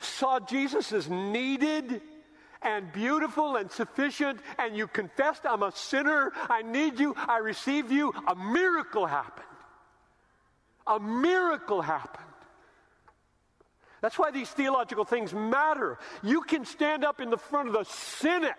[0.00, 2.02] saw Jesus as needed
[2.60, 7.92] and beautiful and sufficient, and you confessed, I'm a sinner, I need you, I receive
[7.92, 9.46] you, a miracle happened.
[10.86, 12.24] A miracle happened.
[14.00, 15.98] That's why these theological things matter.
[16.22, 18.54] You can stand up in the front of the Senate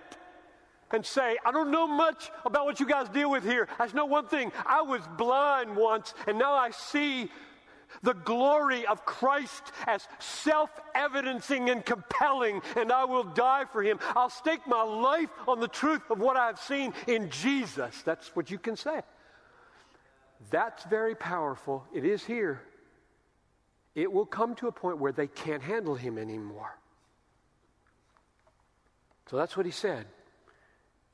[0.92, 3.68] and say, I don't know much about what you guys deal with here.
[3.80, 4.52] I just know one thing.
[4.66, 7.30] I was blind once, and now I see
[8.04, 14.00] the glory of Christ as self evidencing and compelling, and I will die for him.
[14.16, 18.02] I'll stake my life on the truth of what I've seen in Jesus.
[18.04, 19.02] That's what you can say.
[20.52, 21.86] That's very powerful.
[21.94, 22.62] It is here.
[23.96, 26.78] It will come to a point where they can't handle him anymore.
[29.30, 30.06] So that's what he said.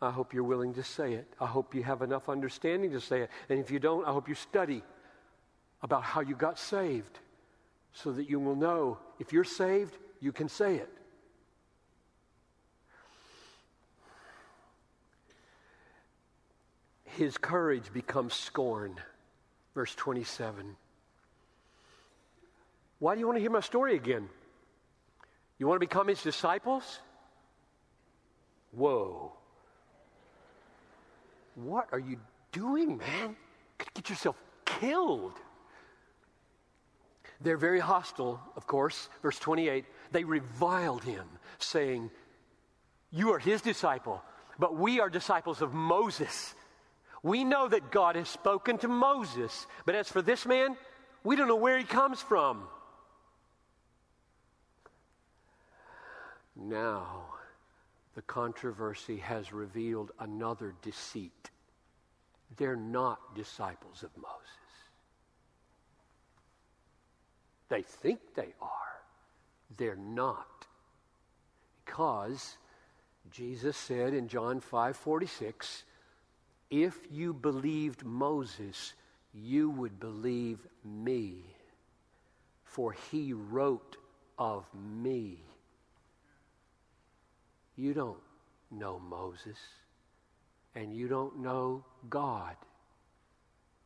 [0.02, 1.32] I hope you're willing to say it.
[1.40, 3.30] I hope you have enough understanding to say it.
[3.50, 4.82] And if you don't, I hope you study
[5.84, 7.20] about how you got saved
[7.94, 10.90] so that you will know if you're saved, you can say it.
[17.04, 18.96] His courage becomes scorn.
[19.76, 20.76] Verse 27.
[23.00, 24.30] Why do you want to hear my story again?
[25.58, 27.00] You want to become his disciples?
[28.72, 29.34] Whoa.
[31.56, 32.20] What are you
[32.52, 33.36] doing, man?
[33.78, 34.36] Could get yourself
[34.66, 35.34] killed.
[37.42, 39.10] They're very hostile, of course.
[39.22, 41.26] Verse 28 they reviled him,
[41.58, 42.12] saying,
[43.12, 44.22] You are his disciple,
[44.60, 46.54] but we are disciples of Moses.
[47.24, 50.76] We know that God has spoken to Moses, but as for this man,
[51.24, 52.68] we don't know where he comes from.
[56.56, 57.26] Now,
[58.16, 61.50] the controversy has revealed another deceit.
[62.58, 64.48] They're not disciples of Moses.
[67.70, 68.70] They think they are.
[69.78, 70.66] They're not.
[71.86, 72.58] Because
[73.32, 75.84] Jesus said in John 5 46,
[76.70, 78.94] if you believed Moses,
[79.34, 81.36] you would believe me,
[82.66, 83.96] for he wrote
[84.38, 85.40] of me.
[87.82, 88.20] You don't
[88.70, 89.58] know Moses,
[90.76, 92.56] and you don't know God.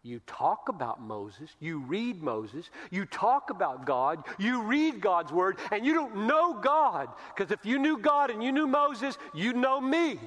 [0.04, 5.60] You talk about Moses, you read Moses, you talk about God, you read God's word,
[5.72, 7.08] and you don't know God.
[7.34, 10.20] Because if you knew God and you knew Moses, you know me.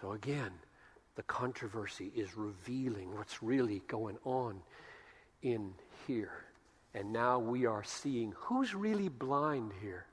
[0.00, 0.52] So again,
[1.16, 4.62] the controversy is revealing what's really going on
[5.42, 5.74] in
[6.06, 6.44] here.
[6.94, 10.06] And now we are seeing who's really blind here.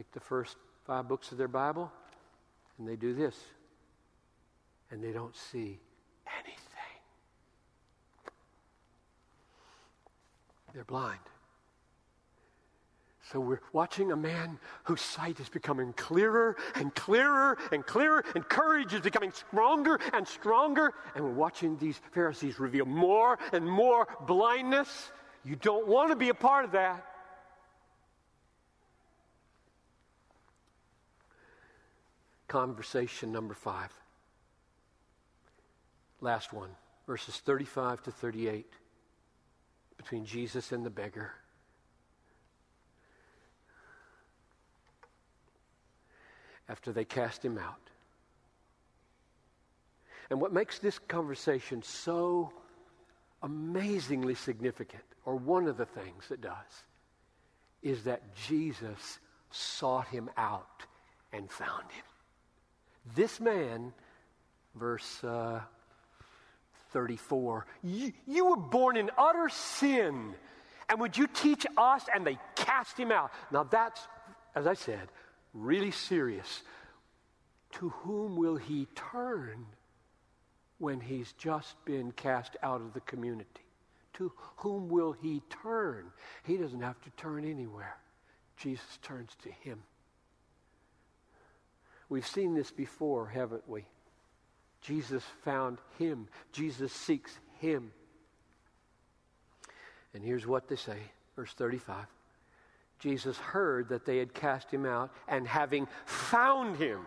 [0.00, 1.92] Take the first five books of their Bible
[2.78, 3.36] and they do this
[4.90, 5.78] and they don't see
[6.38, 7.00] anything.
[10.72, 11.20] They're blind.
[13.30, 18.48] So we're watching a man whose sight is becoming clearer and clearer and clearer, and
[18.48, 20.94] courage is becoming stronger and stronger.
[21.14, 25.12] And we're watching these Pharisees reveal more and more blindness.
[25.44, 27.09] You don't want to be a part of that.
[32.50, 33.92] Conversation number five.
[36.20, 36.70] Last one,
[37.06, 38.66] verses 35 to 38,
[39.96, 41.30] between Jesus and the beggar.
[46.68, 47.88] After they cast him out.
[50.28, 52.52] And what makes this conversation so
[53.44, 56.84] amazingly significant, or one of the things it does,
[57.80, 59.20] is that Jesus
[59.52, 60.82] sought him out
[61.32, 62.09] and found him.
[63.14, 63.92] This man,
[64.74, 65.60] verse uh,
[66.92, 70.34] 34, you, you were born in utter sin,
[70.88, 72.04] and would you teach us?
[72.14, 73.30] And they cast him out.
[73.50, 74.00] Now that's,
[74.54, 75.08] as I said,
[75.54, 76.62] really serious.
[77.74, 79.66] To whom will he turn?
[80.80, 83.46] when he's just been cast out of the community?
[84.14, 86.10] To whom will he turn?
[86.42, 87.96] He doesn't have to turn anywhere.
[88.56, 89.82] Jesus turns to him.
[92.10, 93.86] We've seen this before, haven't we?
[94.82, 96.28] Jesus found him.
[96.52, 97.92] Jesus seeks him.
[100.12, 100.98] And here's what they say,
[101.36, 102.04] verse 35.
[102.98, 107.06] Jesus heard that they had cast him out, and having found him,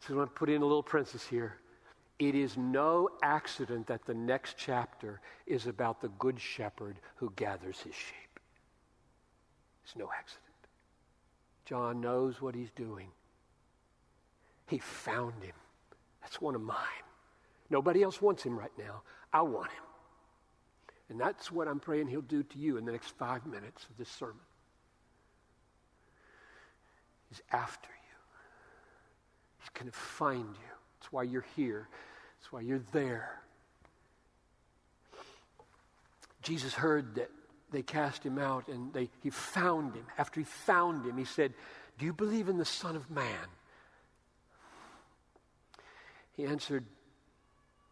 [0.00, 1.56] so I'm going to put in a little parenthesis here.
[2.18, 7.80] It is no accident that the next chapter is about the good shepherd who gathers
[7.80, 8.40] his sheep.
[9.84, 10.45] It's no accident.
[11.66, 13.08] John knows what he's doing.
[14.68, 15.54] He found him.
[16.22, 16.76] That's one of mine.
[17.68, 19.02] Nobody else wants him right now.
[19.32, 19.82] I want him.
[21.08, 23.96] And that's what I'm praying he'll do to you in the next five minutes of
[23.96, 24.36] this sermon.
[27.28, 28.18] He's after you.
[29.60, 30.68] He's going to find you.
[31.00, 31.88] That's why you're here.
[32.38, 33.40] That's why you're there.
[36.42, 37.30] Jesus heard that
[37.70, 40.06] they cast him out and they, he found him.
[40.18, 41.52] After he found him, he said,
[41.98, 43.48] Do you believe in the Son of Man?
[46.36, 46.84] He answered,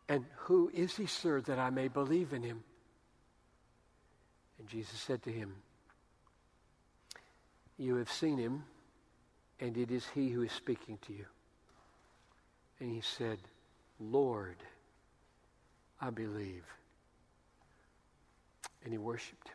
[0.09, 2.63] And who is he, sir, that I may believe in him?
[4.59, 5.55] And Jesus said to him,
[7.77, 8.65] You have seen him,
[9.61, 11.27] and it is he who is speaking to you.
[12.81, 13.39] And he said,
[13.99, 14.57] Lord,
[16.01, 16.65] I believe.
[18.85, 19.54] And he worshiped him.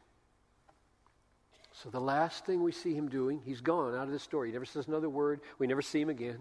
[1.81, 4.49] So the last thing we see him doing, he's gone out of the story.
[4.49, 5.39] He never says another word.
[5.59, 6.39] We never see him again.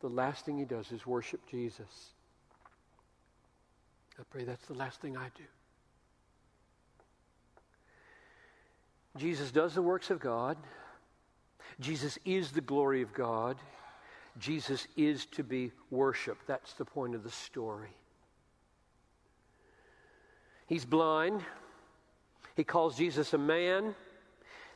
[0.00, 2.14] The last thing he does is worship Jesus.
[4.18, 5.44] I pray that's the last thing I do.
[9.18, 10.56] Jesus does the works of God.
[11.78, 13.58] Jesus is the glory of God.
[14.38, 16.46] Jesus is to be worshiped.
[16.46, 17.94] That's the point of the story.
[20.66, 21.42] He's blind.
[22.54, 23.94] He calls Jesus a man.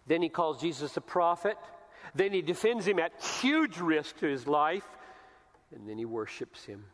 [0.06, 1.56] Then he calls Jesus a prophet.
[2.14, 4.86] Then he defends him at huge risk to his life.
[5.74, 6.84] And then he worships him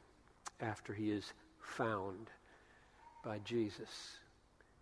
[0.61, 2.31] after he is found
[3.25, 4.19] by Jesus.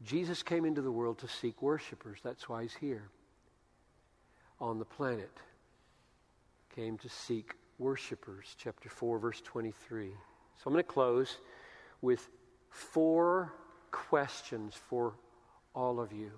[0.02, 2.18] Jesus came into the world to seek worshipers.
[2.22, 3.08] That's why he's here
[4.60, 5.30] on the planet.
[6.74, 10.08] Came to seek worshipers, chapter 4, verse 23.
[10.08, 11.38] So I'm going to close
[12.00, 12.28] with
[12.70, 13.52] four
[13.90, 15.14] questions for
[15.74, 16.30] all of you,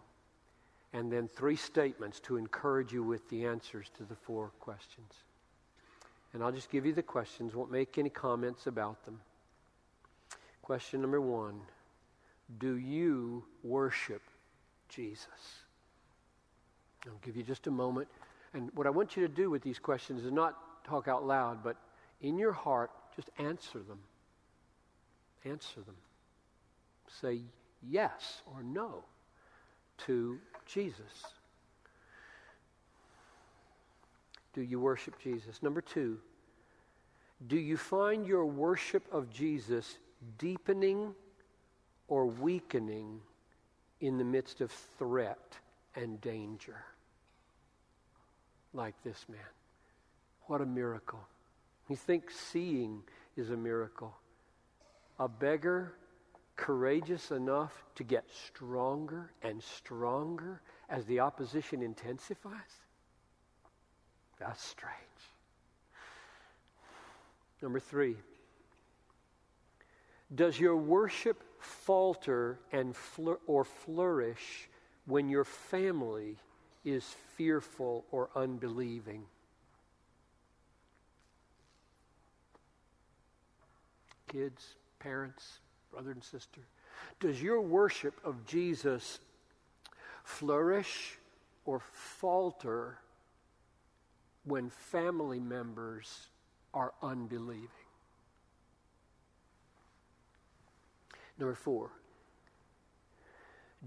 [0.97, 5.13] and then three statements to encourage you with the answers to the four questions.
[6.33, 9.21] And I'll just give you the questions, won't make any comments about them.
[10.63, 11.61] Question number one
[12.59, 14.23] Do you worship
[14.89, 15.29] Jesus?
[17.07, 18.09] I'll give you just a moment.
[18.55, 21.63] And what I want you to do with these questions is not talk out loud,
[21.63, 21.77] but
[22.23, 23.99] in your heart, just answer them.
[25.45, 25.97] Answer them.
[27.21, 27.43] Say
[27.83, 29.05] yes or no
[30.07, 31.25] to Jesus.
[34.55, 35.63] Do you worship Jesus?
[35.63, 36.19] Number two,
[37.47, 39.99] do you find your worship of Jesus
[40.39, 41.15] deepening
[42.09, 43.21] or weakening
[44.01, 45.59] in the midst of threat
[45.95, 46.85] and danger?
[48.73, 49.39] Like this man.
[50.47, 51.21] What a miracle.
[51.89, 53.03] You think seeing
[53.37, 54.15] is a miracle.
[55.19, 55.93] A beggar
[56.57, 62.53] courageous enough to get stronger and stronger as the opposition intensifies?
[64.39, 64.95] That's strange.
[67.63, 68.17] Number three,
[70.35, 72.95] does your worship falter and
[73.47, 74.69] or flourish
[75.07, 76.37] when your family
[76.85, 77.05] is
[77.37, 79.25] fearful or unbelieving?
[84.37, 85.61] kids, parents,
[85.97, 86.61] brother and sister?
[87.21, 89.19] Does your worship of Jesus
[90.25, 91.19] flourish
[91.65, 91.81] or
[92.21, 92.99] falter
[94.45, 96.29] when family members
[96.75, 97.69] are unbelieving?
[101.39, 101.91] Number four,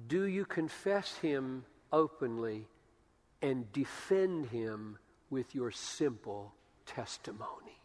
[0.08, 2.68] do you confess him openly
[3.42, 4.98] and defend him
[5.30, 6.54] with your simple
[6.86, 7.80] testimony.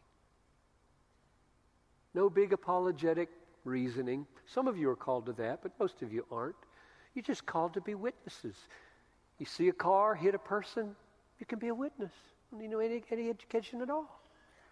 [2.14, 3.28] No big apologetic
[3.64, 4.26] reasoning.
[4.46, 6.56] Some of you are called to that, but most of you aren't.
[7.14, 8.56] You're just called to be witnesses.
[9.38, 10.94] You see a car hit a person,
[11.38, 12.12] you can be a witness.
[12.52, 14.20] You don't need any, any education at all.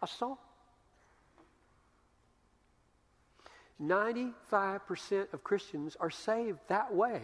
[0.01, 0.36] I saw.
[3.82, 7.22] 95% of Christians are saved that way.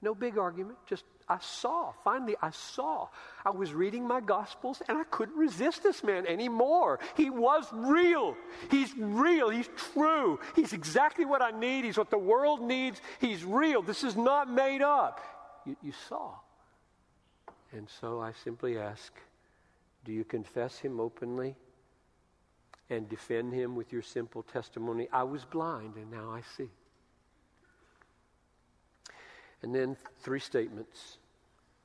[0.00, 1.92] No big argument, just I saw.
[2.04, 3.08] Finally, I saw.
[3.44, 7.00] I was reading my Gospels and I couldn't resist this man anymore.
[7.16, 8.34] He was real.
[8.70, 9.50] He's real.
[9.50, 10.40] He's true.
[10.56, 11.84] He's exactly what I need.
[11.84, 13.00] He's what the world needs.
[13.20, 13.82] He's real.
[13.82, 15.20] This is not made up.
[15.66, 16.34] You, you saw.
[17.72, 19.12] And so I simply ask
[20.04, 21.54] do you confess him openly
[22.88, 25.08] and defend him with your simple testimony?
[25.12, 26.70] I was blind and now I see.
[29.62, 31.18] And then three statements.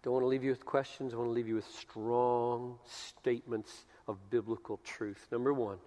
[0.04, 1.14] Don't want to leave you with questions.
[1.14, 5.28] I want to leave you with strong statements of biblical truth.
[5.32, 5.78] Number one,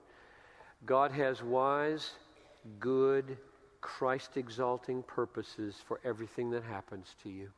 [0.84, 2.12] God has wise,
[2.80, 3.36] good,
[3.80, 7.50] Christ exalting purposes for everything that happens to you.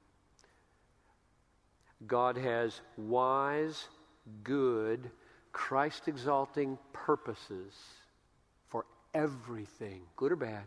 [2.07, 3.89] God has wise,
[4.45, 5.11] good,
[5.53, 7.72] Christ exalting purposes
[8.68, 10.66] for everything, good or bad,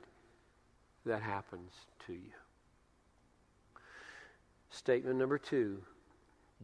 [1.05, 1.71] that happens
[2.07, 2.40] to you.
[4.71, 5.77] Statement number two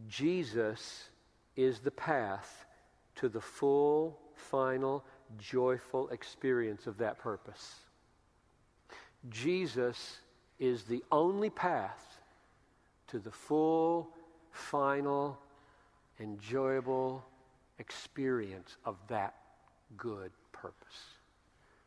[0.08, 1.10] Jesus
[1.56, 2.66] is the path
[3.16, 5.04] to the full, final,
[5.38, 7.76] joyful experience of that purpose.
[9.30, 10.20] Jesus
[10.60, 12.20] is the only path
[13.08, 14.10] to the full,
[14.52, 15.38] final,
[16.20, 17.24] enjoyable
[17.80, 19.36] experience of that
[19.98, 21.06] good purpose.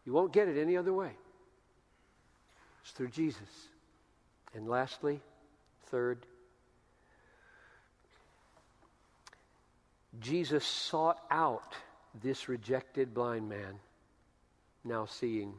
[0.04, 1.12] You won't get it any other way.
[2.82, 3.68] It's through Jesus.
[4.54, 5.20] And lastly,
[5.90, 6.24] Third,
[10.20, 11.74] Jesus sought out
[12.22, 13.78] this rejected blind man,
[14.84, 15.54] now seeing,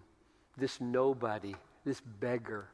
[0.58, 1.56] this nobody,
[1.86, 2.68] this beggar.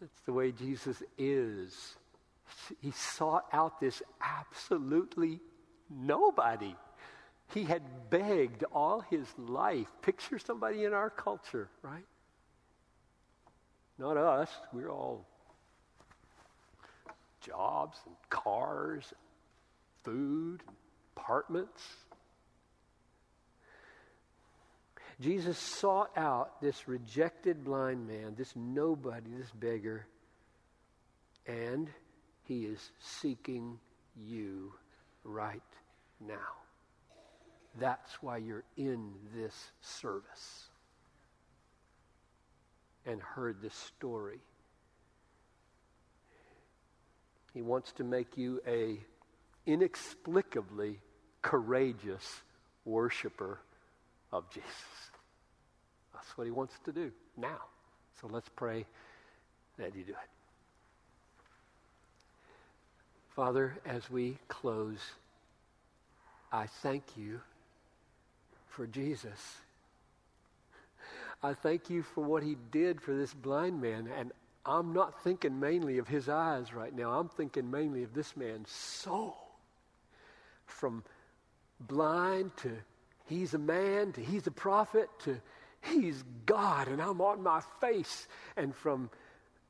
[0.00, 1.96] That's the way Jesus is.
[2.80, 5.40] He sought out this absolutely
[5.90, 6.74] nobody.
[7.54, 9.88] He had begged all his life.
[10.02, 12.04] Picture somebody in our culture, right?
[13.98, 14.50] Not us.
[14.72, 15.26] We're all
[17.46, 19.20] jobs and cars, and
[20.04, 20.76] food, and
[21.16, 21.82] apartments.
[25.20, 30.06] Jesus sought out this rejected blind man, this nobody, this beggar,
[31.46, 31.88] and
[32.44, 33.78] he is seeking
[34.16, 34.74] you
[35.24, 35.62] right
[36.20, 36.34] now.
[37.78, 40.68] That's why you're in this service
[43.06, 44.40] and heard this story
[47.56, 48.98] he wants to make you a
[49.66, 50.98] inexplicably
[51.40, 52.42] courageous
[52.84, 53.58] worshiper
[54.30, 54.70] of Jesus.
[56.12, 57.62] That's what he wants to do now.
[58.20, 58.84] So let's pray
[59.78, 60.30] that you do it.
[63.34, 64.98] Father, as we close,
[66.52, 67.40] I thank you
[68.68, 69.56] for Jesus.
[71.42, 74.32] I thank you for what he did for this blind man, and
[74.66, 77.12] I'm not thinking mainly of his eyes right now.
[77.12, 79.36] I'm thinking mainly of this man's soul.
[80.66, 81.04] From
[81.80, 82.72] blind to
[83.26, 85.40] he's a man to he's a prophet to
[85.82, 88.26] he's God and I'm on my face.
[88.56, 89.08] And from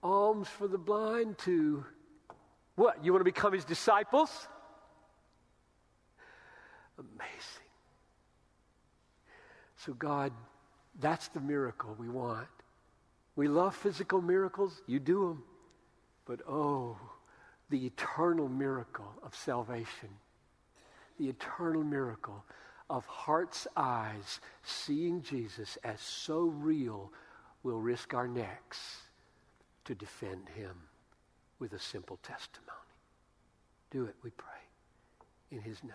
[0.02, 1.84] alms for the blind to
[2.76, 3.04] what?
[3.04, 4.30] You want to become his disciples?
[6.98, 7.66] Amazing.
[9.78, 10.32] So, God,
[11.00, 12.48] that's the miracle we want.
[13.36, 15.44] We love physical miracles, you do them.
[16.24, 16.98] But oh,
[17.70, 20.08] the eternal miracle of salvation,
[21.18, 22.44] the eternal miracle
[22.88, 27.12] of heart's eyes seeing Jesus as so real,
[27.62, 29.02] we'll risk our necks
[29.84, 30.74] to defend him
[31.58, 32.72] with a simple testimony.
[33.90, 34.48] Do it, we pray,
[35.50, 35.92] in his name.